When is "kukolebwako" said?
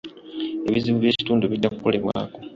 1.73-2.37